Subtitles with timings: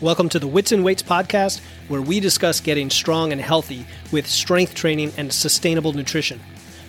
[0.00, 4.28] Welcome to the Wits and Weights podcast, where we discuss getting strong and healthy with
[4.28, 6.38] strength training and sustainable nutrition.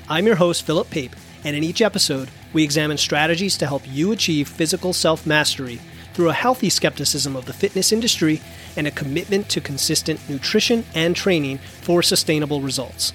[0.07, 4.11] I'm your host, Philip Pape, and in each episode, we examine strategies to help you
[4.11, 5.79] achieve physical self mastery
[6.13, 8.41] through a healthy skepticism of the fitness industry
[8.77, 13.11] and a commitment to consistent nutrition and training for sustainable results.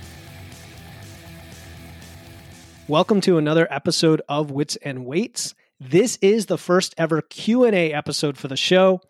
[2.89, 5.55] Welcome to another episode of Wits and Weights.
[5.79, 9.01] This is the first ever Q&A episode for the show.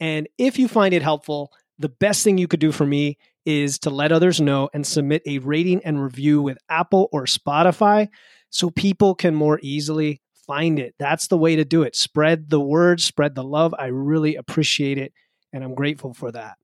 [0.00, 3.78] And if you find it helpful, the best thing you could do for me is
[3.80, 8.08] to let others know and submit a rating and review with Apple or Spotify
[8.50, 10.94] so people can more easily find it.
[10.98, 11.94] That's the way to do it.
[11.96, 13.74] Spread the word, spread the love.
[13.78, 15.12] I really appreciate it
[15.52, 16.56] and I'm grateful for that.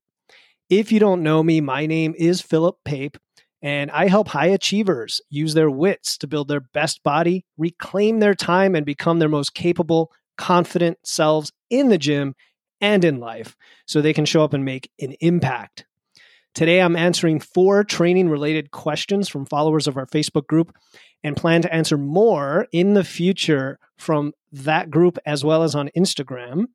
[0.69, 3.17] If you don't know me, my name is Philip Pape
[3.61, 8.35] and I help high achievers use their wits to build their best body, reclaim their
[8.35, 12.35] time, and become their most capable, confident selves in the gym
[12.81, 15.85] and in life so they can show up and make an impact.
[16.53, 20.75] Today, I'm answering four training related questions from followers of our Facebook group
[21.23, 25.91] and plan to answer more in the future from that group as well as on
[25.95, 26.65] Instagram.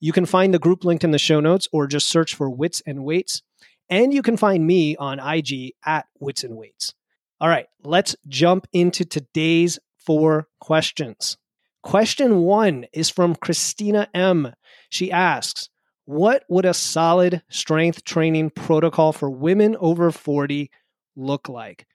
[0.00, 2.82] You can find the group linked in the show notes or just search for Wits
[2.86, 3.42] and Weights.
[3.88, 6.94] And you can find me on IG at Wits and Weights.
[7.40, 11.36] All right, let's jump into today's four questions.
[11.82, 14.52] Question one is from Christina M.
[14.90, 15.70] She asks,
[16.04, 20.70] What would a solid strength training protocol for women over 40
[21.16, 21.86] look like?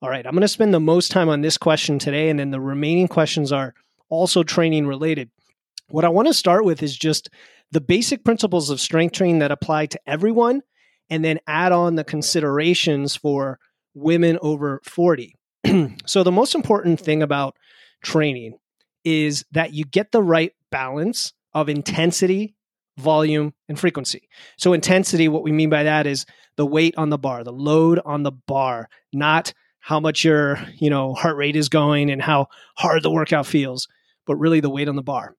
[0.00, 2.50] All right, I'm going to spend the most time on this question today, and then
[2.50, 3.74] the remaining questions are
[4.08, 5.30] also training related.
[5.88, 7.28] What I want to start with is just
[7.72, 10.62] the basic principles of strength training that apply to everyone,
[11.10, 13.58] and then add on the considerations for
[13.94, 15.34] women over 40.
[16.06, 17.56] so, the most important thing about
[18.02, 18.58] training
[19.04, 22.54] is that you get the right balance of intensity,
[22.98, 24.28] volume, and frequency.
[24.58, 26.26] So, intensity, what we mean by that is
[26.56, 30.90] the weight on the bar, the load on the bar, not how much your you
[30.90, 33.88] know heart rate is going and how hard the workout feels,
[34.26, 35.34] but really the weight on the bar.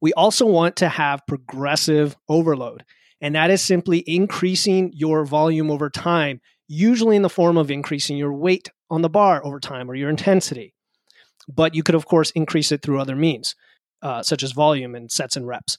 [0.00, 2.84] We also want to have progressive overload,
[3.20, 8.16] and that is simply increasing your volume over time, usually in the form of increasing
[8.16, 10.74] your weight on the bar over time or your intensity.
[11.48, 13.54] But you could, of course, increase it through other means
[14.02, 15.78] uh, such as volume and sets and reps.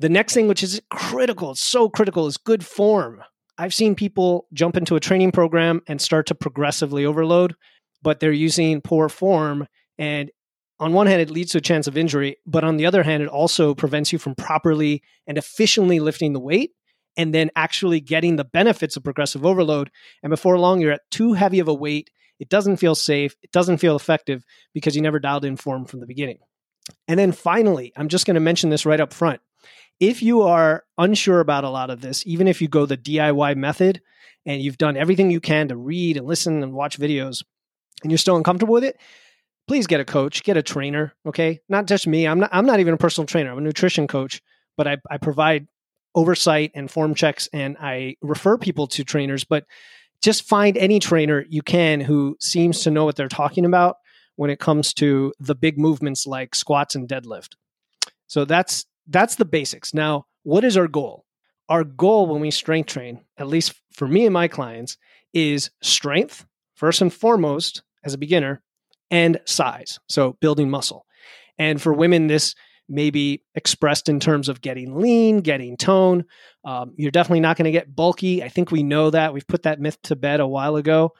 [0.00, 3.22] The next thing, which is critical, it's so critical, is good form.
[3.56, 7.54] I've seen people jump into a training program and start to progressively overload,
[8.02, 9.68] but they're using poor form.
[9.96, 10.30] And
[10.80, 13.22] on one hand, it leads to a chance of injury, but on the other hand,
[13.22, 16.72] it also prevents you from properly and efficiently lifting the weight
[17.16, 19.90] and then actually getting the benefits of progressive overload.
[20.24, 22.10] And before long, you're at too heavy of a weight.
[22.40, 23.36] It doesn't feel safe.
[23.42, 26.38] It doesn't feel effective because you never dialed in form from the beginning.
[27.08, 29.40] And then finally, I'm just going to mention this right up front.
[30.00, 33.56] If you are unsure about a lot of this, even if you go the DIY
[33.56, 34.02] method
[34.44, 37.44] and you've done everything you can to read and listen and watch videos
[38.02, 38.98] and you're still uncomfortable with it,
[39.66, 41.60] please get a coach, get a trainer, okay?
[41.68, 42.26] Not just me.
[42.26, 43.50] I'm not I'm not even a personal trainer.
[43.50, 44.42] I'm a nutrition coach,
[44.76, 45.68] but I, I provide
[46.14, 49.64] oversight and form checks and I refer people to trainers, but
[50.22, 53.96] just find any trainer you can who seems to know what they're talking about
[54.36, 57.54] when it comes to the big movements like squats and deadlift.
[58.26, 59.94] So that's that's the basics.
[59.94, 61.24] Now, what is our goal?
[61.68, 64.96] Our goal when we strength train, at least for me and my clients,
[65.32, 68.62] is strength first and foremost as a beginner
[69.10, 69.98] and size.
[70.08, 71.06] So building muscle.
[71.58, 72.54] And for women, this
[72.88, 76.24] may be expressed in terms of getting lean, getting tone.
[76.64, 78.42] Um, you're definitely not going to get bulky.
[78.42, 79.32] I think we know that.
[79.32, 81.12] We've put that myth to bed a while ago.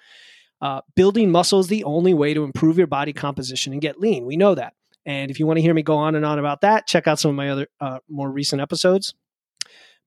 [0.61, 4.25] Uh, building muscle is the only way to improve your body composition and get lean.
[4.25, 4.75] We know that.
[5.07, 7.19] And if you want to hear me go on and on about that, check out
[7.19, 9.15] some of my other uh, more recent episodes.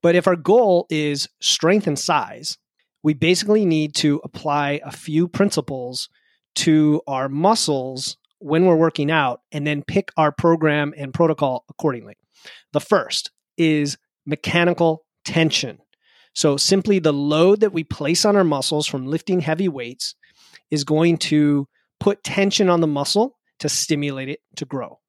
[0.01, 2.57] But if our goal is strength and size,
[3.03, 6.09] we basically need to apply a few principles
[6.55, 12.15] to our muscles when we're working out and then pick our program and protocol accordingly.
[12.73, 15.79] The first is mechanical tension.
[16.33, 20.13] So, simply the load that we place on our muscles from lifting heavy weights
[20.71, 21.67] is going to
[21.99, 24.99] put tension on the muscle to stimulate it to grow.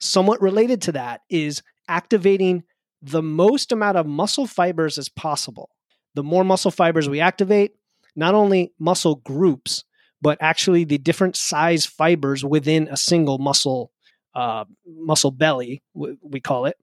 [0.00, 2.62] Somewhat related to that is activating
[3.02, 5.70] the most amount of muscle fibers as possible.
[6.14, 7.72] The more muscle fibers we activate,
[8.16, 9.84] not only muscle groups,
[10.22, 13.90] but actually the different size fibers within a single muscle
[14.34, 16.76] uh, muscle belly, we call it,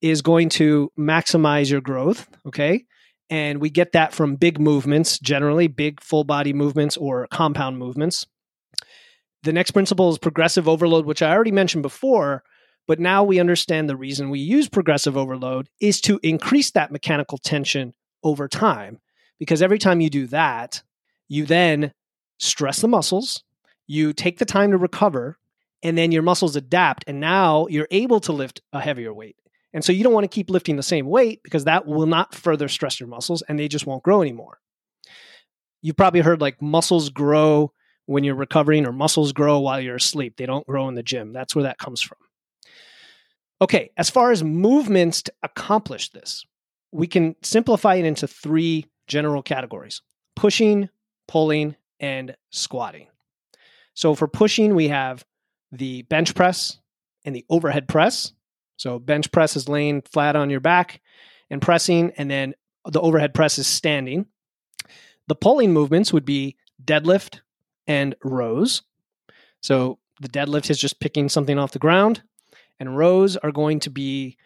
[0.00, 2.28] is going to maximize your growth.
[2.46, 2.84] Okay,
[3.30, 8.26] and we get that from big movements, generally big full body movements or compound movements.
[9.42, 12.42] The next principle is progressive overload, which I already mentioned before,
[12.86, 17.38] But now we understand the reason we use progressive overload is to increase that mechanical
[17.38, 19.00] tension over time.
[19.38, 20.82] Because every time you do that,
[21.28, 21.92] you then
[22.38, 23.42] stress the muscles,
[23.86, 25.38] you take the time to recover,
[25.82, 27.04] and then your muscles adapt.
[27.06, 29.36] And now you're able to lift a heavier weight.
[29.74, 32.34] And so you don't want to keep lifting the same weight because that will not
[32.34, 34.60] further stress your muscles and they just won't grow anymore.
[35.82, 37.72] You've probably heard like muscles grow
[38.06, 40.36] when you're recovering or muscles grow while you're asleep.
[40.36, 41.32] They don't grow in the gym.
[41.32, 42.18] That's where that comes from.
[43.60, 46.44] Okay, as far as movements to accomplish this,
[46.92, 50.02] we can simplify it into three general categories
[50.36, 50.88] pushing,
[51.26, 53.08] pulling, and squatting.
[53.94, 55.24] So for pushing, we have
[55.72, 56.78] the bench press
[57.24, 58.32] and the overhead press.
[58.76, 61.00] So bench press is laying flat on your back
[61.50, 62.54] and pressing, and then
[62.84, 64.26] the overhead press is standing.
[65.28, 67.40] The pulling movements would be deadlift
[67.86, 68.82] and rows.
[69.60, 72.22] So the deadlift is just picking something off the ground,
[72.78, 74.36] and rows are going to be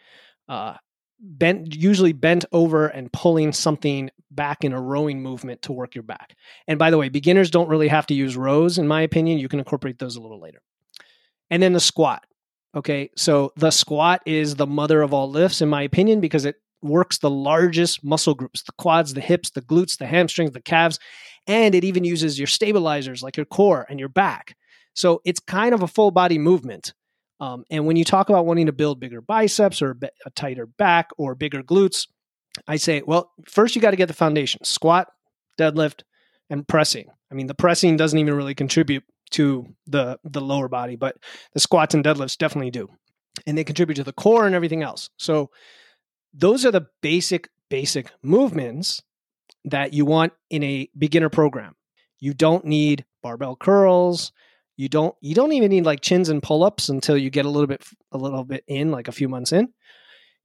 [0.47, 0.75] uh,
[1.19, 6.03] bent, usually bent over and pulling something back in a rowing movement to work your
[6.03, 6.35] back.
[6.67, 9.39] And by the way, beginners don't really have to use rows, in my opinion.
[9.39, 10.61] You can incorporate those a little later.
[11.49, 12.25] And then the squat.
[12.75, 16.55] Okay, so the squat is the mother of all lifts, in my opinion, because it
[16.81, 20.99] works the largest muscle groups the quads, the hips, the glutes, the hamstrings, the calves,
[21.47, 24.55] and it even uses your stabilizers like your core and your back.
[24.93, 26.93] So it's kind of a full body movement.
[27.39, 31.09] Um, and when you talk about wanting to build bigger biceps or a tighter back
[31.17, 32.07] or bigger glutes,
[32.67, 35.07] I say, well, first you got to get the foundation squat,
[35.57, 36.01] deadlift,
[36.49, 37.07] and pressing.
[37.31, 41.17] I mean, the pressing doesn't even really contribute to the the lower body, but
[41.53, 42.87] the squats and deadlifts definitely do.
[43.45, 45.09] And they contribute to the core and everything else.
[45.17, 45.49] So
[46.33, 49.01] those are the basic basic movements
[49.65, 51.75] that you want in a beginner program.
[52.19, 54.31] You don't need barbell curls,
[54.79, 57.67] you don't you don't even need like chins and pull-ups until you get a little
[57.67, 59.73] bit a little bit in, like a few months in.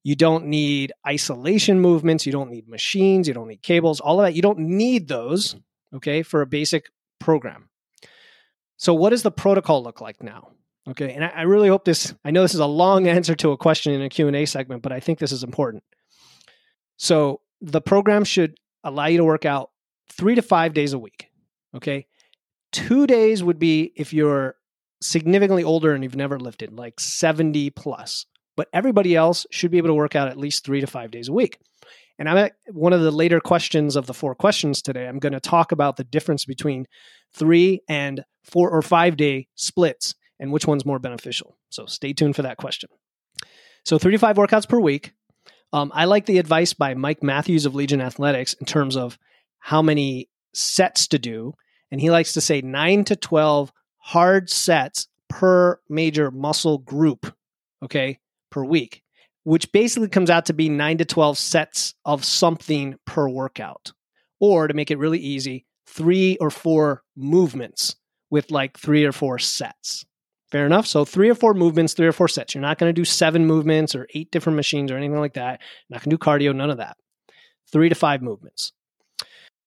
[0.02, 4.26] You don't need isolation movements, you don't need machines, you don't need cables, all of
[4.26, 4.34] that.
[4.34, 5.56] You don't need those,
[5.94, 7.70] okay, for a basic program.
[8.76, 10.50] So what does the protocol look like now?
[10.88, 13.56] Okay, and I, really hope this I know this is a long answer to a
[13.56, 15.82] question in a Q&A segment, but I think this is important.
[16.96, 19.70] So the program should allow you to work out
[20.10, 21.28] 3 to 5 days a week.
[21.74, 22.06] Okay?
[22.72, 24.56] Two days would be if you're
[25.00, 28.26] significantly older and you've never lifted, like 70 plus.
[28.56, 31.28] But everybody else should be able to work out at least three to five days
[31.28, 31.58] a week.
[32.18, 35.06] And I'm at one of the later questions of the four questions today.
[35.06, 36.86] I'm going to talk about the difference between
[37.34, 41.56] three and four or five day splits and which one's more beneficial.
[41.70, 42.90] So stay tuned for that question.
[43.84, 45.12] So, three to five workouts per week.
[45.72, 49.18] Um, I like the advice by Mike Matthews of Legion Athletics in terms of
[49.58, 51.54] how many sets to do
[51.94, 57.32] and he likes to say 9 to 12 hard sets per major muscle group,
[57.84, 58.18] okay,
[58.50, 59.04] per week,
[59.44, 63.92] which basically comes out to be 9 to 12 sets of something per workout.
[64.40, 67.96] Or to make it really easy, 3 or 4 movements
[68.30, 70.04] with like 3 or 4 sets.
[70.50, 70.86] Fair enough.
[70.86, 72.54] So three or four movements, three or four sets.
[72.54, 75.60] You're not going to do seven movements or eight different machines or anything like that.
[75.88, 76.96] You're not going to do cardio, none of that.
[77.72, 78.72] Three to five movements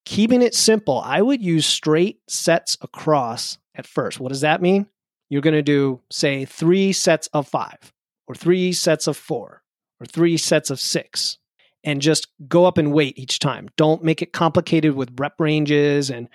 [0.08, 4.22] keeping it simple, I would use straight sets across at first.
[4.22, 4.88] What does that mean?
[5.30, 7.92] You're going to do, say, three sets of five,
[8.26, 9.64] or three sets of four,
[10.00, 11.40] or three sets of six,
[11.88, 13.70] and just go up and wait each time.
[13.78, 16.28] Don't make it complicated with rep ranges and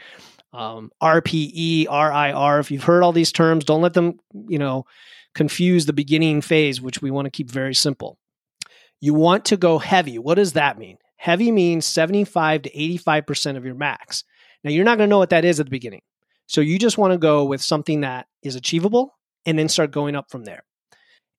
[0.55, 2.59] um, RPE, RIR.
[2.59, 4.19] If you've heard all these terms, don't let them,
[4.49, 4.87] you know,
[5.35, 8.17] confuse the beginning phase, which we want to keep very simple.
[8.99, 10.19] You want to go heavy.
[10.19, 10.97] What does that mean?
[11.17, 14.25] Heavy means 75 to 85% of your max.
[14.65, 16.03] Now, you're not going to know what that is at the beginning.
[16.47, 20.17] So you just want to go with something that is achievable and then start going
[20.17, 20.63] up from there.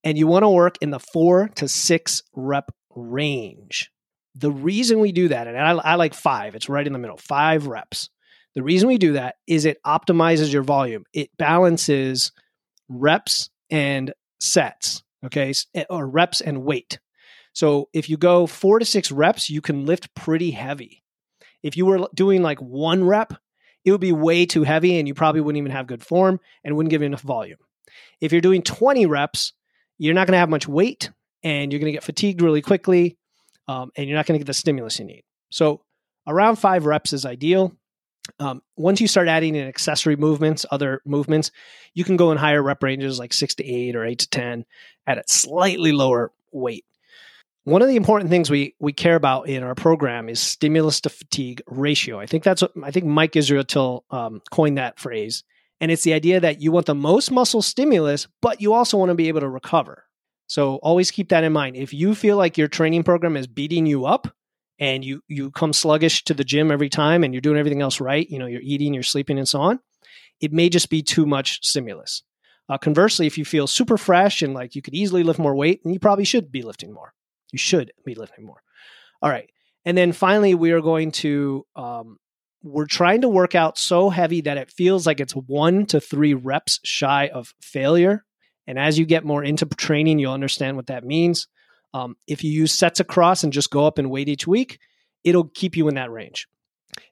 [0.03, 3.89] And you want to work in the four to six rep range.
[4.35, 7.17] The reason we do that, and I, I like five, it's right in the middle,
[7.17, 8.09] five reps.
[8.55, 12.31] The reason we do that is it optimizes your volume, it balances
[12.89, 16.99] reps and sets, okay, eh, or reps and weight.
[17.53, 21.03] So if you go four to six reps, you can lift pretty heavy.
[21.61, 23.33] If you were doing like one rep,
[23.85, 26.75] it would be way too heavy and you probably wouldn't even have good form and
[26.75, 27.57] wouldn't give you enough volume.
[28.21, 29.53] If you're doing 20 reps,
[29.97, 31.11] you're not going to have much weight
[31.43, 33.17] and you're going to get fatigued really quickly
[33.67, 35.23] um, and you're not going to get the stimulus you need.
[35.49, 35.81] So
[36.27, 37.73] around five reps is ideal.
[38.39, 41.51] Um, once you start adding in accessory movements, other movements,
[41.93, 44.65] you can go in higher rep ranges like six to eight or eight to 10
[45.05, 46.85] at a slightly lower weight.
[47.65, 51.09] One of the important things we we care about in our program is stimulus to
[51.09, 52.19] fatigue ratio.
[52.19, 55.43] I think that's what I think Mike Israetel um, coined that phrase,
[55.79, 59.09] and it's the idea that you want the most muscle stimulus, but you also want
[59.09, 60.03] to be able to recover.
[60.47, 61.75] So always keep that in mind.
[61.75, 64.27] If you feel like your training program is beating you up
[64.79, 68.01] and you you come sluggish to the gym every time and you're doing everything else
[68.01, 69.79] right, you know, you're eating, you're sleeping and so on,
[70.41, 72.23] it may just be too much stimulus.
[72.69, 75.81] Uh, conversely, if you feel super fresh and like you could easily lift more weight,
[75.83, 77.13] then you probably should be lifting more.
[77.51, 78.61] You should be lifting more.
[79.21, 79.49] All right.
[79.85, 82.17] And then finally, we are going to, um,
[82.63, 86.33] we're trying to work out so heavy that it feels like it's one to three
[86.33, 88.23] reps shy of failure.
[88.67, 91.47] And as you get more into training, you'll understand what that means.
[91.93, 94.79] Um, if you use sets across and just go up in weight each week,
[95.23, 96.47] it'll keep you in that range.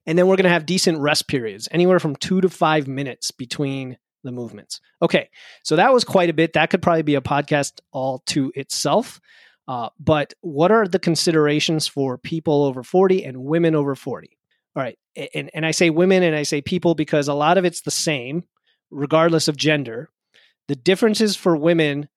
[0.05, 3.31] And then we're going to have decent rest periods, anywhere from two to five minutes
[3.31, 4.79] between the movements.
[5.01, 5.29] Okay,
[5.63, 6.53] so that was quite a bit.
[6.53, 9.20] That could probably be a podcast all to itself.
[9.67, 14.38] Uh, but what are the considerations for people over 40 and women over 40?
[14.75, 14.98] All right.
[15.34, 17.91] And, and I say women and I say people because a lot of it's the
[17.91, 18.43] same,
[18.89, 20.10] regardless of gender.
[20.68, 22.08] The differences for women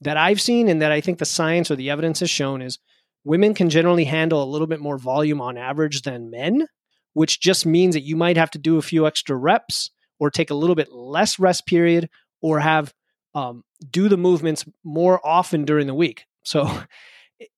[0.00, 2.78] that I've seen and that I think the science or the evidence has shown is
[3.24, 6.66] women can generally handle a little bit more volume on average than men,
[7.14, 10.50] which just means that you might have to do a few extra reps or take
[10.50, 12.08] a little bit less rest period
[12.40, 12.92] or have
[13.34, 16.26] um, do the movements more often during the week.
[16.44, 16.82] So,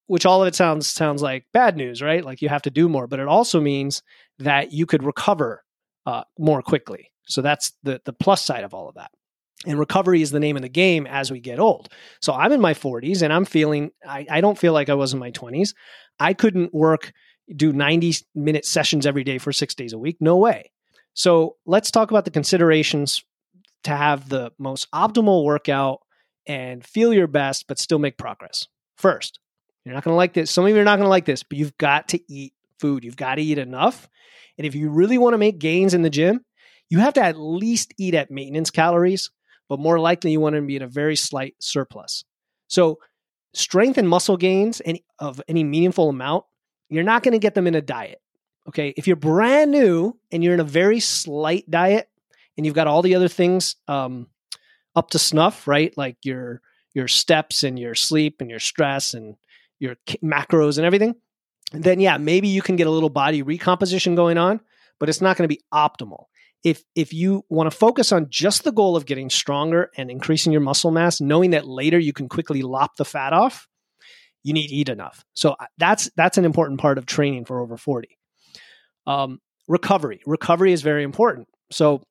[0.06, 2.24] which all of it sounds sounds like bad news, right?
[2.24, 4.02] Like you have to do more, but it also means
[4.38, 5.64] that you could recover
[6.06, 7.10] uh, more quickly.
[7.26, 9.10] So that's the the plus side of all of that.
[9.64, 11.88] And recovery is the name of the game as we get old.
[12.20, 15.12] So I'm in my 40s and I'm feeling I, I don't feel like I was
[15.12, 15.74] in my 20s.
[16.20, 17.12] I couldn't work
[17.54, 20.16] do 90 minute sessions every day for six days a week.
[20.20, 20.72] No way.
[21.14, 23.24] So let's talk about the considerations
[23.84, 26.00] to have the most optimal workout
[26.46, 28.66] and feel your best, but still make progress.
[28.96, 29.40] First,
[29.84, 30.50] you're not going to like this.
[30.50, 33.04] Some of you are not going to like this, but you've got to eat food.
[33.04, 34.08] You've got to eat enough.
[34.58, 36.44] And if you really want to make gains in the gym,
[36.88, 39.30] you have to at least eat at maintenance calories,
[39.68, 42.24] but more likely you want to be in a very slight surplus.
[42.68, 42.98] So,
[43.54, 46.44] strength and muscle gains any, of any meaningful amount,
[46.88, 48.20] you're not going to get them in a diet.
[48.68, 48.92] Okay.
[48.96, 52.08] If you're brand new and you're in a very slight diet
[52.56, 54.26] and you've got all the other things um,
[54.94, 55.96] up to snuff, right?
[55.96, 56.60] Like your
[56.94, 59.36] your steps and your sleep and your stress and
[59.78, 61.14] your macros and everything,
[61.72, 64.60] then yeah, maybe you can get a little body recomposition going on,
[64.98, 66.24] but it's not going to be optimal.
[66.66, 70.50] If if you want to focus on just the goal of getting stronger and increasing
[70.50, 73.68] your muscle mass, knowing that later you can quickly lop the fat off,
[74.42, 75.24] you need to eat enough.
[75.34, 78.08] So uh, that's that's an important part of training for over 40.
[79.06, 80.20] Um, recovery.
[80.26, 81.48] Recovery is very important.
[81.70, 82.02] So,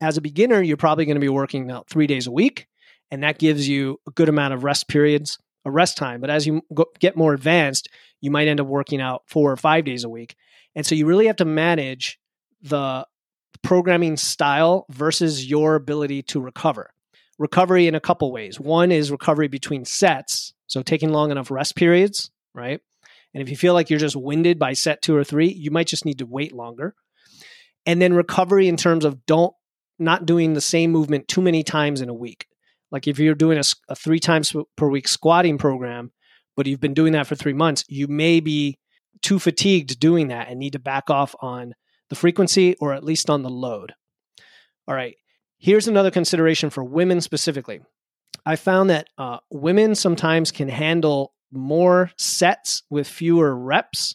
[0.00, 2.66] as a beginner, you're probably going to be working out three days a week,
[3.10, 6.20] and that gives you a good amount of rest periods, a rest time.
[6.20, 7.88] But as you go, get more advanced,
[8.20, 10.36] you might end up working out four or five days a week.
[10.74, 12.18] And so, you really have to manage
[12.62, 13.06] the
[13.62, 16.90] programming style versus your ability to recover.
[17.38, 18.60] Recovery in a couple ways.
[18.60, 22.80] One is recovery between sets, so taking long enough rest periods, right?
[23.32, 25.86] And if you feel like you're just winded by set two or three, you might
[25.86, 26.94] just need to wait longer.
[27.86, 29.54] And then recovery in terms of don't
[29.98, 32.46] not doing the same movement too many times in a week.
[32.90, 36.10] Like if you're doing a, a three times per week squatting program,
[36.56, 38.78] but you've been doing that for three months, you may be
[39.22, 41.74] too fatigued doing that and need to back off on
[42.10, 43.94] the frequency or at least on the load.
[44.86, 45.16] All right.
[45.58, 47.80] Here's another consideration for women specifically.
[48.44, 54.14] I found that uh, women sometimes can handle more sets with fewer reps.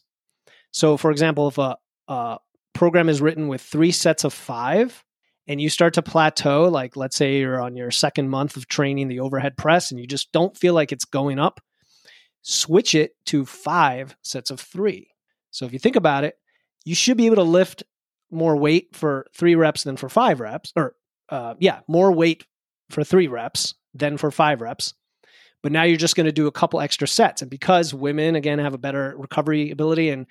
[0.71, 2.37] So, for example, if a, a
[2.73, 5.03] program is written with three sets of five,
[5.47, 9.07] and you start to plateau, like let's say you're on your second month of training
[9.07, 11.59] the overhead press and you just don't feel like it's going up,
[12.41, 15.09] switch it to five sets of three.
[15.51, 16.35] So if you think about it,
[16.86, 17.84] you should be able to lift
[18.32, 20.96] more weight for three reps than for five reps, or
[21.30, 22.46] uh, yeah, more weight
[22.89, 24.94] for three reps than for five reps
[25.65, 27.42] but now you're just going to do a couple extra sets.
[27.42, 30.27] And because women, again, have a better recovery ability and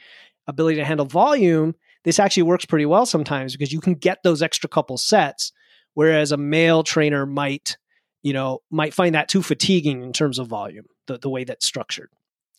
[0.46, 4.42] ability to handle volume, this actually works pretty well sometimes because you can get those
[4.42, 5.50] extra couple sets.
[5.94, 7.78] Whereas a male trainer might,
[8.22, 11.66] you know, might find that too fatiguing in terms of volume, the, the way that's
[11.66, 12.10] structured.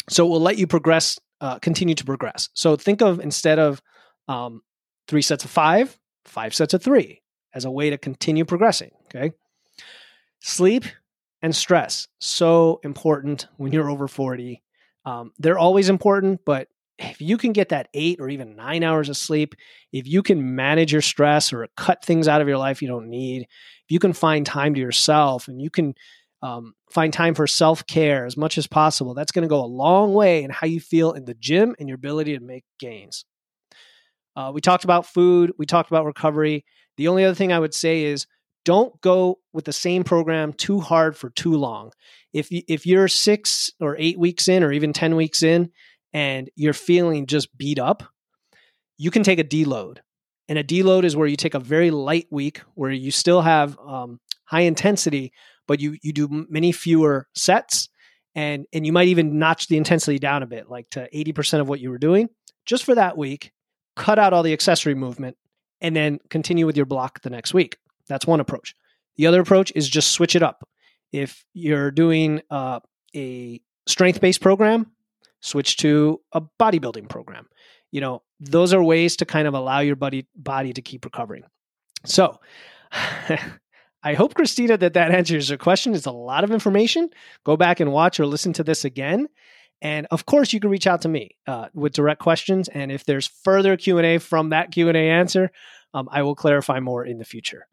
[0.10, 2.50] So it will let you progress, uh, continue to progress.
[2.54, 3.82] So think of instead of
[4.28, 4.62] um,
[5.08, 7.22] three sets of five, five sets of three
[7.54, 8.92] as a way to continue progressing.
[9.08, 9.32] Okay.
[10.42, 10.86] Sleep,
[11.46, 14.64] and stress so important when you're over 40
[15.06, 19.10] um, they're always important but if you can get that eight or even nine hours
[19.10, 19.54] of sleep
[19.92, 23.10] if you can manage your stress or cut things out of your life you don't
[23.10, 25.94] need if you can find time to yourself and you can
[26.42, 30.14] um, find time for self-care as much as possible that's going to go a long
[30.14, 33.26] way in how you feel in the gym and your ability to make gains
[34.36, 36.66] uh, we talked about food we talked about recovery
[36.98, 38.28] the only other thing i would say is
[38.66, 41.92] don't go with the same program too hard for too long.
[42.34, 45.70] If you, if you're 6 or 8 weeks in or even 10 weeks in
[46.12, 48.04] and you're feeling just beat up,
[48.98, 50.00] you can take a deload.
[50.50, 53.78] And a deload is where you take a very light week where you still have
[53.80, 55.32] um, high intensity,
[55.68, 57.90] but you you do many fewer sets,
[58.34, 61.62] and and you might even notch the intensity down a bit, like to eighty percent
[61.62, 62.30] of what you were doing,
[62.66, 63.52] just for that week.
[63.96, 65.38] Cut out all the accessory movement,
[65.82, 67.78] and then continue with your block the next week.
[68.08, 68.76] That's one approach.
[69.18, 70.68] The other approach is just switch it up.
[71.12, 72.82] If you're doing uh,
[73.16, 74.92] a strength based program,
[75.42, 77.48] switch to a bodybuilding program.
[77.92, 81.44] You know, those are ways to kind of allow your body body to keep recovering.
[82.04, 82.40] So,
[84.06, 85.96] I hope Christina that that answers your question.
[85.96, 87.10] It's a lot of information.
[87.44, 89.28] Go back and watch or listen to this again.
[89.82, 92.70] And of course, you can reach out to me uh, with direct questions.
[92.70, 95.52] And if there's further Q and A from that Q and A answer,
[95.96, 97.68] um, I will clarify more in the future.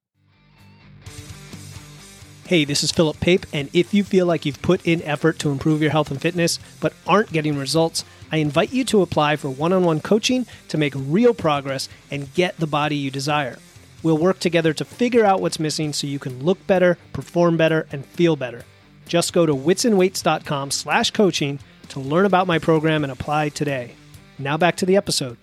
[2.46, 5.50] Hey, this is Philip Pape, and if you feel like you've put in effort to
[5.50, 9.48] improve your health and fitness but aren't getting results, I invite you to apply for
[9.48, 13.58] one on one coaching to make real progress and get the body you desire.
[14.02, 17.86] We'll work together to figure out what's missing so you can look better, perform better,
[17.92, 18.64] and feel better.
[19.06, 23.94] Just go to witsandweights.com slash coaching to learn about my program and apply today.
[24.38, 25.36] Now back to the episode.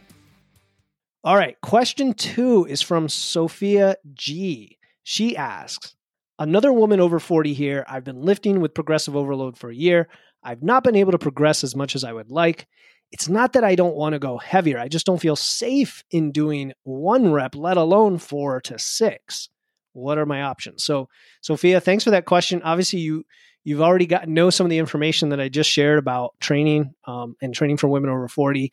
[1.24, 4.78] All right, question two is from Sophia G.
[5.04, 5.96] She asks,
[6.40, 7.86] Another woman over 40 here.
[7.90, 10.08] I've been lifting with progressive overload for a year.
[10.42, 12.66] I've not been able to progress as much as I would like.
[13.12, 14.78] It's not that I don't want to go heavier.
[14.78, 19.50] I just don't feel safe in doing one rep, let alone four to six.
[19.94, 20.84] What are my options?
[20.84, 21.10] So,
[21.42, 22.62] Sophia, thanks for that question.
[22.64, 23.26] Obviously, you
[23.64, 27.36] you've already got know some of the information that I just shared about training um,
[27.42, 28.72] and training for women over 40,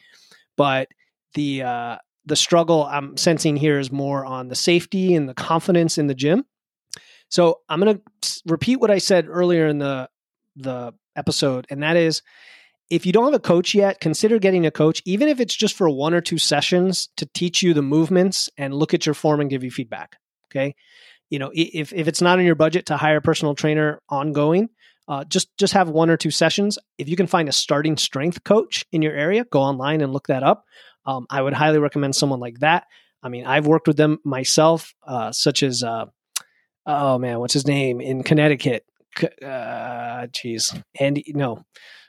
[0.57, 0.89] but
[1.35, 5.97] the uh, the struggle I'm sensing here is more on the safety and the confidence
[5.97, 6.45] in the gym.
[7.29, 10.09] So I'm going to repeat what I said earlier in the
[10.57, 12.23] the episode, and that is,
[12.91, 15.75] if you don't have a coach yet, consider getting a coach, even if it's just
[15.75, 19.41] for one or two sessions to teach you the movements and look at your form
[19.41, 20.17] and give you feedback.
[20.47, 20.75] Okay,
[21.31, 24.69] you know if if it's not in your budget to hire a personal trainer ongoing.
[25.09, 26.79] Uh, just just have one or two sessions.
[26.99, 30.27] If you can find a starting strength coach in your area, go online and look
[30.27, 30.65] that up.
[31.05, 32.87] Um, I would highly recommend someone like that.
[33.23, 36.07] I mean, I've worked with them myself, uh, such as uh,
[36.87, 38.85] oh man, what's his name in Connecticut?
[39.23, 41.65] Uh, jeez, Andy, no,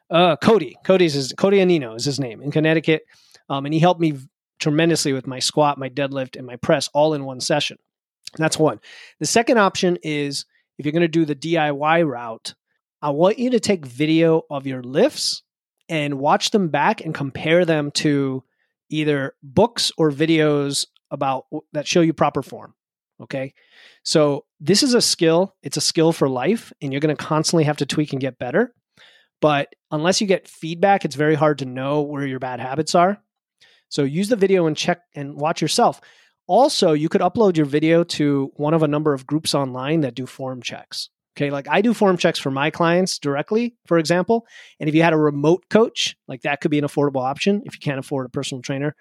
[0.10, 0.78] uh, Cody.
[0.84, 3.04] Cody's his Cody Anino is his name in Connecticut,
[3.50, 4.18] um, and he helped me
[4.60, 7.78] tremendously with my squat, my deadlift, and my press all in one session.
[8.38, 8.80] That's one.
[9.20, 10.46] The second option is
[10.78, 12.54] if you're going to do the DIY route,
[13.02, 15.44] I want you to take video of your lifts
[15.90, 18.44] and watch them back and compare them to
[18.90, 22.74] either books or videos about that show you proper form.
[23.22, 23.54] Okay.
[24.04, 25.56] So this is a skill.
[25.64, 28.38] It's a skill for life, and you're going to constantly have to tweak and get
[28.38, 28.74] better.
[29.42, 33.22] But unless you get feedback, it's very hard to know where your bad habits are.
[33.90, 36.02] So use the video and check and watch yourself.
[36.48, 40.16] Also, you could upload your video to one of a number of groups online that
[40.16, 41.10] do form checks.
[41.38, 44.48] Okay, like I do form checks for my clients directly, for example.
[44.80, 47.76] And if you had a remote coach, like that could be an affordable option if
[47.76, 48.96] you can't afford a personal trainer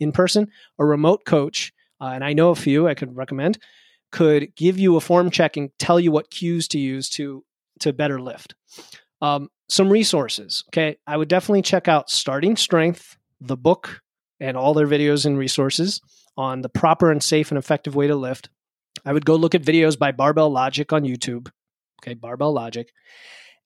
[0.00, 0.48] in person.
[0.78, 3.58] A remote coach, uh, and I know a few I could recommend,
[4.10, 7.44] could give you a form check and tell you what cues to use to
[7.80, 8.54] to better lift.
[9.22, 10.64] Um, some resources.
[10.68, 14.02] Okay, I would definitely check out Starting Strength, the book,
[14.38, 16.00] and all their videos and resources
[16.36, 18.50] on the proper and safe and effective way to lift.
[19.04, 21.48] I would go look at videos by Barbell Logic on YouTube.
[22.02, 22.92] Okay, Barbell Logic.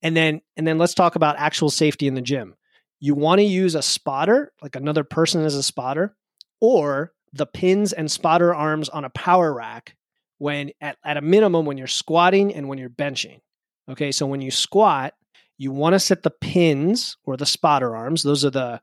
[0.02, 2.54] And then and then let's talk about actual safety in the gym.
[3.00, 6.14] You want to use a spotter, like another person as a spotter,
[6.60, 9.96] or the pins and spotter arms on a power rack
[10.38, 13.40] when at, at a minimum when you're squatting and when you're benching.
[13.88, 15.14] Okay, so when you squat,
[15.58, 18.22] you want to set the pins or the spotter arms.
[18.22, 18.80] Those are the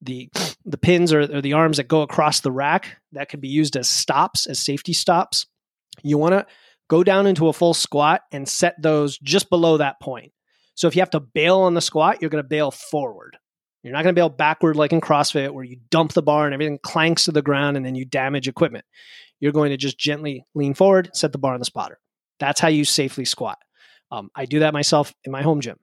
[0.00, 0.28] the
[0.64, 3.76] the pins or, or the arms that go across the rack that can be used
[3.76, 5.46] as stops, as safety stops.
[6.02, 6.46] You want to
[6.88, 10.32] go down into a full squat and set those just below that point.
[10.74, 13.36] So if you have to bail on the squat, you're going to bail forward.
[13.82, 16.54] You're not going to bail backward like in CrossFit where you dump the bar and
[16.54, 18.84] everything clanks to the ground and then you damage equipment.
[19.40, 21.98] You're going to just gently lean forward, set the bar on the spotter.
[22.38, 23.58] That's how you safely squat.
[24.10, 25.78] Um, I do that myself in my home gym.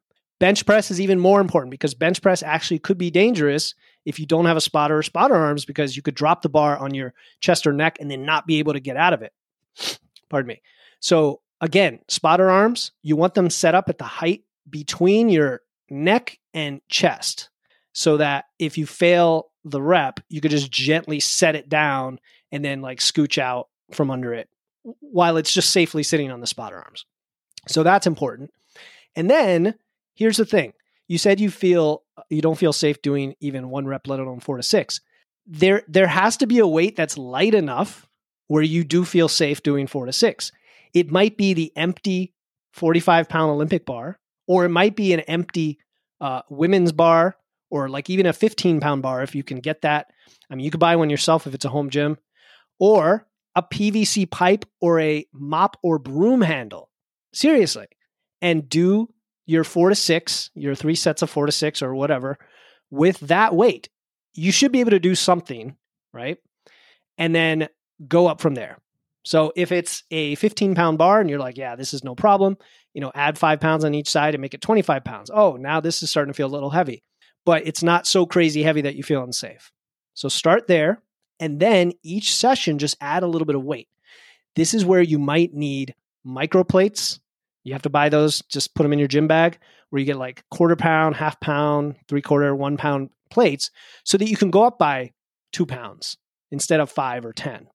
[0.46, 3.74] Bench press is even more important because bench press actually could be dangerous
[4.06, 6.78] if you don't have a spotter or spotter arms because you could drop the bar
[6.78, 9.34] on your chest or neck and then not be able to get out of it.
[10.30, 10.62] Pardon me.
[11.00, 16.38] So again, spotter arms, you want them set up at the height between your neck
[16.54, 17.50] and chest
[17.94, 22.20] so that if you fail the rep, you could just gently set it down
[22.52, 24.48] and then like scooch out from under it
[25.00, 27.04] while it's just safely sitting on the spotter arms.
[27.68, 28.52] So that's important.
[29.16, 29.74] And then
[30.16, 30.74] here's the thing
[31.08, 34.58] you said you feel you don't feel safe doing even one rep, let alone four
[34.58, 35.02] to six.
[35.46, 38.08] There, there has to be a weight that's light enough
[38.48, 40.52] where you do feel safe doing four to six.
[40.94, 42.34] It might be the empty
[42.74, 45.80] 45 pound Olympic bar, or it might be an empty
[46.20, 47.38] uh, women's bar,
[47.70, 50.08] or like even a 15 pound bar if you can get that.
[50.50, 52.18] I mean, you could buy one yourself if it's a home gym,
[52.80, 56.90] or a PVC pipe or a mop or broom handle.
[57.34, 57.88] Seriously.
[58.42, 59.10] And do
[59.46, 62.38] your four to six, your three sets of four to six or whatever
[62.90, 63.90] with that weight.
[64.34, 65.76] You should be able to do something,
[66.14, 66.38] right?
[67.18, 67.70] And then
[68.08, 68.80] go up from there.
[69.24, 72.58] So if it's a 15 pound bar and you're like, yeah, this is no problem,
[72.94, 75.32] you know, add five pounds on each side and make it 25 pounds.
[75.34, 77.04] Oh, now this is starting to feel a little heavy,
[77.44, 79.72] but it's not so crazy heavy that you feel unsafe.
[80.14, 81.02] So start there.
[81.40, 83.90] And then each session, just add a little bit of weight.
[84.56, 87.20] This is where you might need micro plates.
[87.66, 89.58] You have to buy those, just put them in your gym bag
[89.90, 93.72] where you get like quarter pound, half pound, three quarter, one pound plates
[94.04, 95.12] so that you can go up by
[95.52, 96.18] two pounds
[96.52, 97.68] instead of five or 10.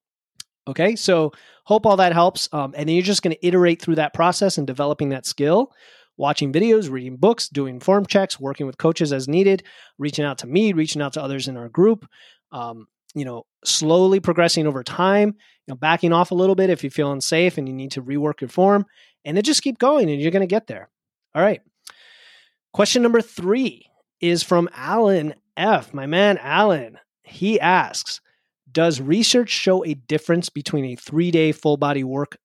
[0.69, 1.33] Okay, so
[1.65, 2.49] hope all that helps.
[2.53, 5.73] Um, and then you're just going to iterate through that process and developing that skill,
[6.17, 9.65] watching videos, reading books, doing form checks, working with coaches as needed,
[9.99, 12.07] reaching out to me, reaching out to others in our group.
[12.53, 16.85] Um, you know, slowly progressing over time, you know, backing off a little bit if
[16.85, 18.87] you feel unsafe and you need to rework your form,
[19.25, 20.89] and then just keep going and you're going to get there.
[21.35, 21.61] All right.
[22.73, 23.87] Question number three
[24.21, 25.93] is from Alan F.
[25.93, 26.99] My man, Alan.
[27.23, 28.21] He asks,
[28.73, 32.39] does research show a difference between a three day full body work,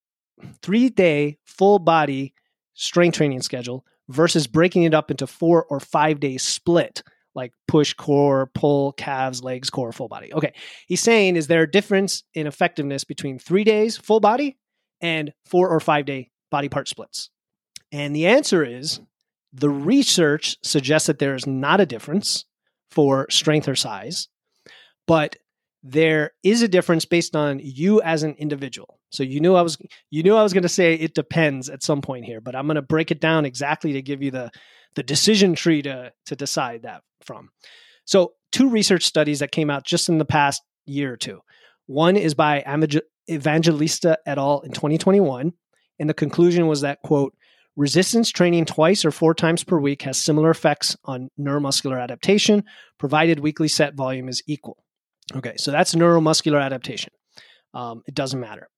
[0.62, 2.34] three day full body
[2.74, 7.04] strength training schedule versus breaking it up into four or five days split,
[7.36, 10.34] like push, core, pull, calves, legs, core, full body?
[10.34, 10.54] Okay.
[10.88, 14.58] He's saying, is there a difference in effectiveness between three days full body
[15.02, 17.30] and four or five day body part splits?
[17.92, 19.00] And the answer is
[19.54, 22.46] the research suggests that there is not a difference
[22.90, 24.28] for strength or size,
[25.08, 25.38] but
[25.84, 29.00] there is a difference based on you as an individual.
[29.12, 29.78] So you knew I was
[30.10, 32.66] you knew I was going to say it depends at some point here, but I'm
[32.66, 34.52] going to break it down exactly to give you the
[34.96, 37.50] the decision tree to to decide that from.
[38.06, 41.42] So two research studies that came out just in the past year or two.
[41.88, 42.64] One is by
[43.30, 44.62] Evangelista et al.
[44.62, 45.54] in 2021,
[46.00, 47.36] and the conclusion was that quote
[47.76, 52.64] resistance training twice or four times per week has similar effects on neuromuscular adaptation,
[52.98, 54.84] provided weekly set volume is equal.
[55.36, 57.12] Okay, so that's neuromuscular adaptation.
[57.74, 58.70] Um, it doesn't matter.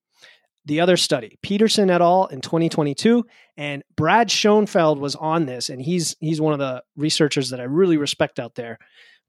[0.67, 2.25] The other study, Peterson et al.
[2.25, 3.25] in 2022,
[3.55, 7.63] and Brad Schoenfeld was on this, and he's he's one of the researchers that I
[7.63, 8.77] really respect out there.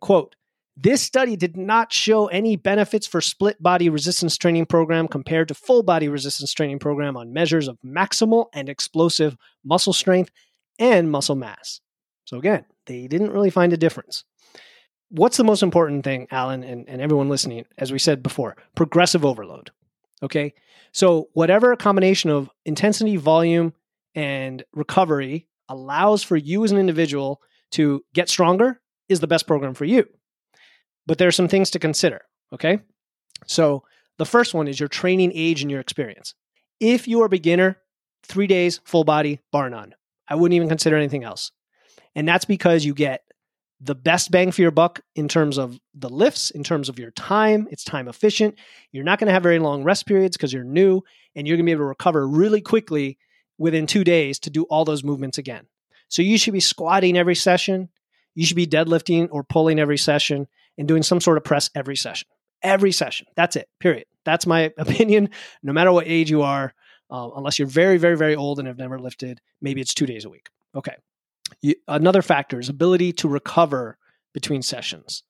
[0.01, 0.35] Quote:
[0.77, 5.55] This study did not show any benefits for split body resistance training program compared to
[5.55, 10.33] full body resistance training program on measures of maximal and explosive muscle strength
[10.81, 11.81] and muscle mass.
[12.24, 14.24] So again, they didn't really find a difference
[15.11, 19.24] what's the most important thing, Alan, and, and everyone listening, as we said before, progressive
[19.24, 19.70] overload.
[20.22, 20.54] Okay.
[20.92, 23.72] So, whatever combination of intensity, volume,
[24.14, 27.40] and recovery allows for you as an individual
[27.72, 30.09] to get stronger is the best program for you.
[31.07, 32.22] But there are some things to consider.
[32.52, 32.81] Okay.
[33.46, 33.85] So,
[34.18, 36.35] the first one is your training age and your experience.
[36.81, 37.78] If you are a beginner,
[38.24, 39.94] three days, full body, bar none.
[40.28, 41.52] I wouldn't even consider anything else.
[42.14, 43.22] And that's because you get
[43.80, 47.12] the best bang for your buck in terms of the lifts, in terms of your
[47.12, 47.68] time.
[47.70, 48.56] It's time efficient.
[48.90, 51.02] You're not going to have very long rest periods because you're new
[51.36, 53.18] and you're going to be able to recover really quickly
[53.56, 55.66] within two days to do all those movements again.
[56.08, 57.88] So you should be squatting every session.
[58.34, 61.96] You should be deadlifting or pulling every session and doing some sort of press every
[61.96, 62.28] session.
[62.62, 63.26] Every session.
[63.36, 64.06] That's it, period.
[64.24, 65.30] That's my opinion,
[65.62, 66.74] no matter what age you are,
[67.10, 69.40] uh, unless you're very, very, very old and have never lifted.
[69.60, 70.48] Maybe it's two days a week.
[70.74, 70.94] Okay
[71.87, 73.98] another factor is ability to recover
[74.34, 75.22] between sessions.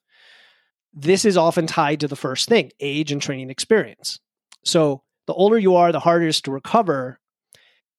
[0.92, 4.18] This is often tied to the first thing age and training experience.
[4.64, 7.20] So, the older you are, the harder it is to recover,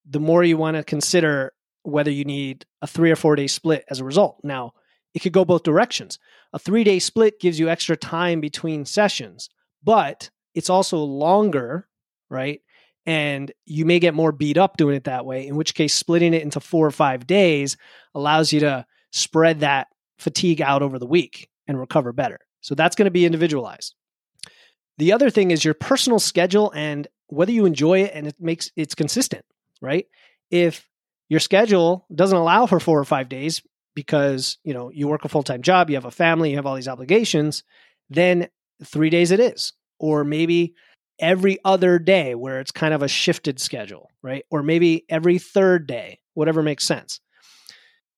[0.09, 1.53] the more you want to consider
[1.83, 4.39] whether you need a three or four day split as a result.
[4.43, 4.73] Now,
[5.13, 6.19] it could go both directions.
[6.53, 9.49] A three day split gives you extra time between sessions,
[9.83, 11.87] but it's also longer,
[12.29, 12.61] right?
[13.09, 16.35] And you may get more beat up doing it that way in which case splitting
[16.35, 17.75] it into four or five days
[18.13, 19.87] allows you to spread that
[20.19, 22.37] fatigue out over the week and recover better.
[22.61, 23.95] So that's going to be individualized.
[24.99, 28.69] The other thing is your personal schedule and whether you enjoy it and it makes
[28.75, 29.43] it's consistent
[29.81, 30.05] right?
[30.51, 30.87] If
[31.29, 33.63] your schedule doesn't allow for four or five days
[33.95, 36.75] because you know you work a full-time job you have a family you have all
[36.75, 37.63] these obligations
[38.11, 38.49] then
[38.83, 39.73] three days it is.
[39.97, 40.75] Or maybe
[41.19, 44.45] every other day where it's kind of a shifted schedule, right?
[44.49, 47.19] Or maybe every third day, whatever makes sense.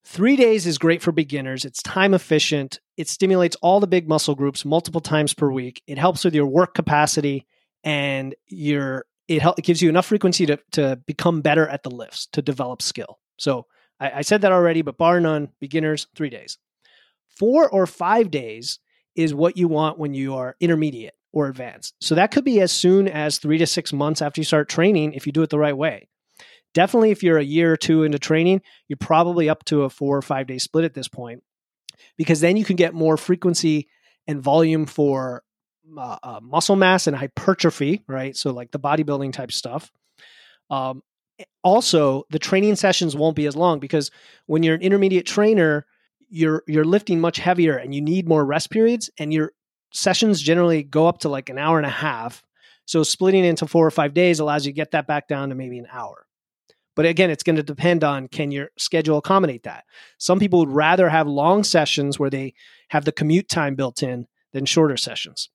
[0.03, 1.63] Three days is great for beginners.
[1.63, 2.79] It's time efficient.
[2.97, 5.81] It stimulates all the big muscle groups multiple times per week.
[5.87, 7.45] It helps with your work capacity
[7.83, 11.91] and your it, help, it gives you enough frequency to, to become better at the
[11.91, 13.19] lifts, to develop skill.
[13.37, 13.65] So
[13.99, 16.57] I, I said that already, but bar none, beginners, three days.
[17.37, 18.79] Four or five days
[19.15, 21.95] is what you want when you are intermediate or advanced.
[22.01, 25.13] So that could be as soon as three to six months after you start training
[25.13, 26.07] if you do it the right way.
[26.73, 30.17] Definitely, if you're a year or two into training, you're probably up to a four
[30.17, 31.43] or five day split at this point
[32.17, 33.87] because then you can get more frequency
[34.27, 35.43] and volume for
[35.97, 38.35] uh, uh, muscle mass and hypertrophy, right?
[38.37, 39.91] So, like the bodybuilding type stuff.
[40.69, 41.03] Um,
[41.63, 44.11] also, the training sessions won't be as long because
[44.45, 45.85] when you're an intermediate trainer,
[46.29, 49.51] you're you're lifting much heavier and you need more rest periods, and your
[49.93, 52.43] sessions generally go up to like an hour and a half.
[52.85, 55.55] So, splitting into four or five days allows you to get that back down to
[55.55, 56.25] maybe an hour.
[56.95, 59.85] But again, it's going to depend on can your schedule accommodate that.
[60.17, 62.53] Some people would rather have long sessions where they
[62.89, 65.49] have the commute time built in than shorter sessions.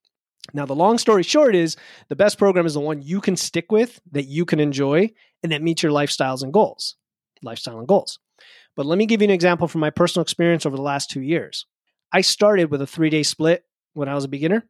[0.54, 1.76] Now, the long story short is
[2.08, 5.10] the best program is the one you can stick with, that you can enjoy,
[5.42, 6.96] and that meets your lifestyles and goals,
[7.42, 8.18] lifestyle and goals.
[8.76, 11.22] But let me give you an example from my personal experience over the last two
[11.22, 11.66] years.
[12.12, 13.64] I started with a three day split
[13.96, 14.64] when I was a beginner.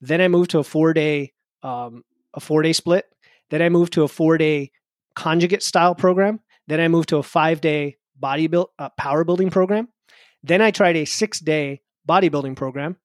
[0.00, 3.06] Then I moved to a four day um, a four day split.
[3.50, 4.70] Then I moved to a four day
[5.14, 6.40] conjugate style program.
[6.68, 9.88] Then I moved to a five day body build, uh, power building program.
[10.42, 12.96] Then I tried a six day bodybuilding program.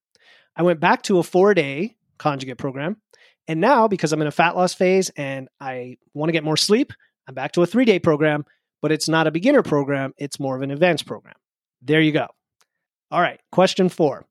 [0.55, 2.97] I went back to a four day conjugate program.
[3.47, 6.57] And now, because I'm in a fat loss phase and I want to get more
[6.57, 6.91] sleep,
[7.27, 8.45] I'm back to a three day program,
[8.81, 10.13] but it's not a beginner program.
[10.17, 11.35] It's more of an advanced program.
[11.81, 12.27] There you go.
[13.11, 13.39] All right.
[13.51, 14.25] Question four.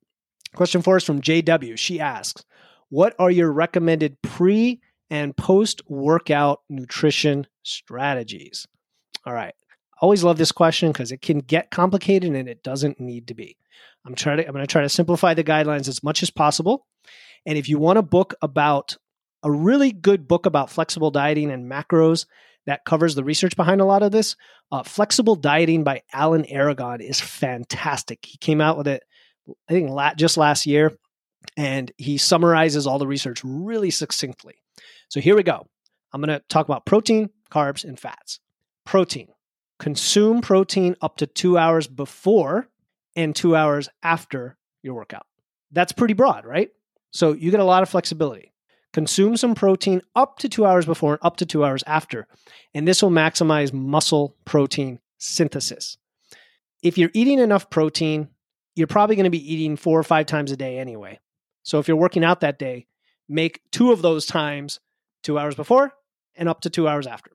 [0.54, 1.76] Question four is from JW.
[1.76, 2.44] She asks,
[2.88, 8.66] What are your recommended pre and post workout nutrition strategies?
[9.26, 9.54] All right.
[10.00, 13.56] Always love this question because it can get complicated and it doesn't need to be.
[14.06, 16.86] I'm trying to I'm going to try to simplify the guidelines as much as possible.
[17.46, 18.96] And if you want a book about
[19.42, 22.26] a really good book about flexible dieting and macros
[22.66, 24.36] that covers the research behind a lot of this,
[24.72, 28.24] uh, Flexible Dieting by Alan Aragon is fantastic.
[28.24, 29.02] He came out with it,
[29.68, 30.92] I think, just last year,
[31.56, 34.54] and he summarizes all the research really succinctly.
[35.08, 35.66] So here we go.
[36.12, 38.40] I'm going to talk about protein, carbs, and fats.
[38.84, 39.28] Protein.
[39.78, 42.68] Consume protein up to two hours before
[43.16, 45.26] and two hours after your workout.
[45.72, 46.70] That's pretty broad, right?
[47.10, 48.52] So you get a lot of flexibility.
[48.92, 52.28] Consume some protein up to two hours before and up to two hours after.
[52.74, 55.98] And this will maximize muscle protein synthesis.
[56.82, 58.28] If you're eating enough protein,
[58.74, 61.20] you're probably going to be eating four or five times a day anyway.
[61.62, 62.86] So if you're working out that day,
[63.28, 64.80] make two of those times
[65.22, 65.92] two hours before
[66.36, 67.30] and up to two hours after.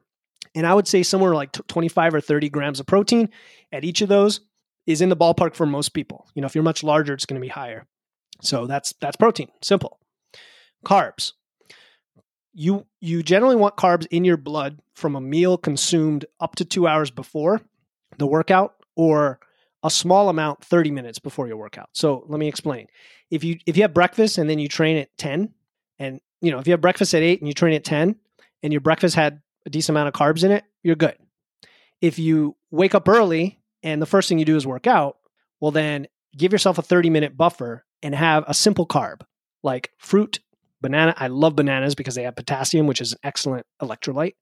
[0.55, 3.29] And I would say somewhere like 25 or 30 grams of protein
[3.71, 4.41] at each of those
[4.85, 6.27] is in the ballpark for most people.
[6.33, 7.85] You know, if you're much larger, it's going to be higher.
[8.41, 9.49] So that's that's protein.
[9.61, 9.99] Simple.
[10.85, 11.33] Carbs.
[12.53, 16.87] You you generally want carbs in your blood from a meal consumed up to 2
[16.87, 17.61] hours before
[18.17, 19.39] the workout or
[19.83, 21.89] a small amount 30 minutes before your workout.
[21.93, 22.87] So let me explain.
[23.31, 25.53] If you if you have breakfast and then you train at 10
[25.99, 28.15] and you know, if you have breakfast at 8 and you train at 10
[28.63, 31.15] and your breakfast had a decent amount of carbs in it, you're good.
[32.01, 35.17] If you wake up early and the first thing you do is work out,
[35.59, 39.21] well then give yourself a 30 minute buffer and have a simple carb
[39.63, 40.39] like fruit,
[40.81, 41.13] banana.
[41.17, 44.35] I love bananas because they have potassium, which is an excellent electrolyte.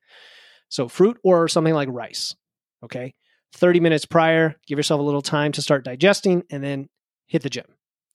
[0.70, 2.36] So, fruit or something like rice.
[2.84, 3.14] Okay.
[3.54, 6.90] 30 minutes prior, give yourself a little time to start digesting and then
[7.28, 7.66] hit the gym.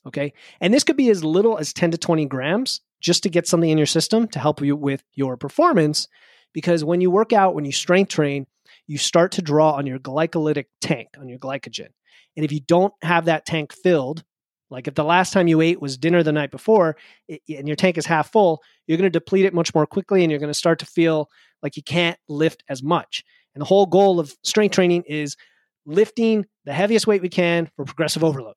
[0.06, 0.32] Okay.
[0.60, 3.70] And this could be as little as 10 to 20 grams just to get something
[3.70, 6.08] in your system to help you with your performance.
[6.52, 8.46] Because when you work out, when you strength train,
[8.86, 11.88] you start to draw on your glycolytic tank, on your glycogen.
[12.36, 14.24] And if you don't have that tank filled,
[14.70, 16.96] like if the last time you ate was dinner the night before
[17.28, 20.22] it, and your tank is half full, you're going to deplete it much more quickly
[20.22, 21.28] and you're going to start to feel
[21.62, 23.22] like you can't lift as much.
[23.54, 25.36] And the whole goal of strength training is
[25.84, 28.54] lifting the heaviest weight we can for progressive overload.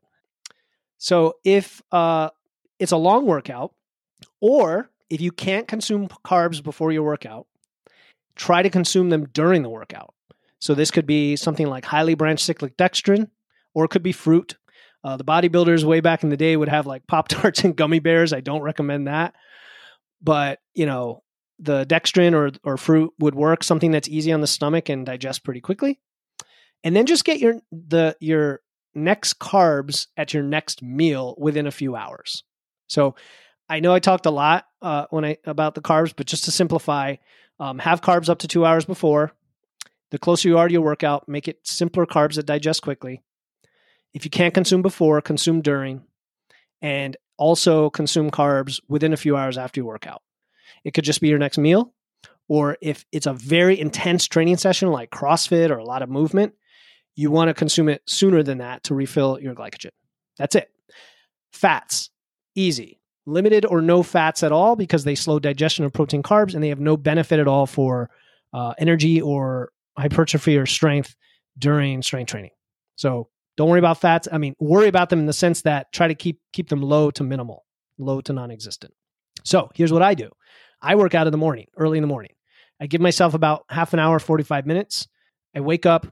[0.98, 2.30] So if uh,
[2.80, 3.74] it's a long workout,
[4.42, 7.48] or if you can't consume carbs before your workout,
[8.36, 10.14] try to consume them during the workout.
[10.60, 13.30] So this could be something like highly branched cyclic dextrin,
[13.74, 14.58] or it could be fruit,
[15.06, 18.00] uh, the bodybuilders way back in the day would have like Pop Tarts and gummy
[18.00, 18.34] bears.
[18.34, 19.36] I don't recommend that.
[20.20, 21.22] But, you know,
[21.60, 25.44] the dextrin or, or fruit would work, something that's easy on the stomach and digest
[25.44, 26.00] pretty quickly.
[26.84, 28.62] And then just get your the your
[28.94, 32.44] next carbs at your next meal within a few hours.
[32.88, 33.16] So
[33.68, 36.52] I know I talked a lot uh, when I about the carbs, but just to
[36.52, 37.16] simplify,
[37.60, 39.34] um, have carbs up to two hours before.
[40.12, 43.24] The closer you are to your workout, make it simpler carbs that digest quickly.
[44.14, 46.04] If you can't consume before, consume during,
[46.82, 50.22] and also consume carbs within a few hours after your workout.
[50.84, 51.94] It could just be your next meal,
[52.48, 56.54] or if it's a very intense training session like CrossFit or a lot of movement,
[57.16, 59.92] you want to consume it sooner than that to refill your glycogen.
[60.38, 60.70] That's it.
[61.52, 62.10] Fats,
[62.56, 63.00] easy.
[63.26, 66.70] Limited or no fats at all because they slow digestion of protein carbs and they
[66.70, 68.10] have no benefit at all for
[68.54, 71.16] uh, energy or hypertrophy or strength
[71.58, 72.52] during strength training.
[72.98, 74.28] So don't worry about fats.
[74.32, 77.10] I mean, worry about them in the sense that try to keep keep them low
[77.12, 77.66] to minimal,
[77.98, 78.94] low to non-existent.
[79.46, 80.30] So here's what I do.
[80.82, 82.32] I work out in the morning, early in the morning.
[82.82, 85.08] I give myself about half an hour, 45 minutes.
[85.56, 86.08] I wake up,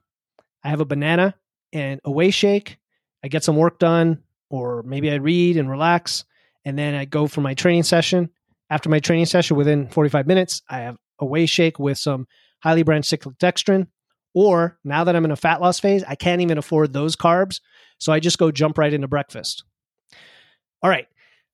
[0.64, 1.36] I have a banana
[1.74, 2.78] and a whey shake.
[3.24, 6.24] I get some work done, or maybe I read and relax.
[6.64, 8.30] And then I go for my training session.
[8.70, 12.28] After my training session, within 45 minutes, I have a whey shake with some
[12.62, 13.88] highly branched cyclic dextrin
[14.34, 17.60] or now that I'm in a fat loss phase, I can't even afford those carbs.
[18.00, 19.64] So I just go jump right into breakfast.
[20.82, 21.08] All right.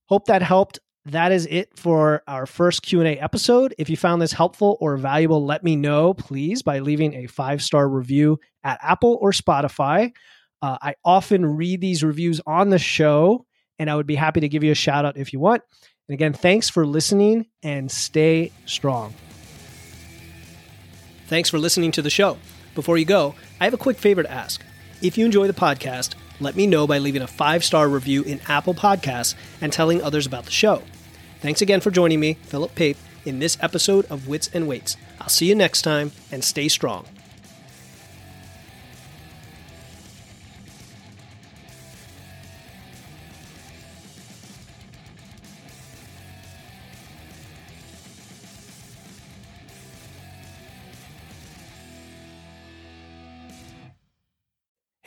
[0.05, 0.79] Hope that helped.
[1.05, 3.73] That is it for our first Q&A episode.
[3.77, 7.87] If you found this helpful or valuable, let me know please by leaving a 5-star
[7.87, 10.11] review at Apple or Spotify.
[10.61, 13.45] Uh, I often read these reviews on the show
[13.79, 15.63] and I would be happy to give you a shout out if you want.
[16.07, 19.13] And again, thanks for listening and stay strong.
[21.27, 22.37] Thanks for listening to the show.
[22.75, 24.63] Before you go, I have a quick favor to ask.
[25.01, 28.39] If you enjoy the podcast, let me know by leaving a five star review in
[28.47, 30.83] Apple Podcasts and telling others about the show.
[31.41, 34.97] Thanks again for joining me, Philip Pape, in this episode of Wits and Weights.
[35.21, 37.05] I'll see you next time and stay strong.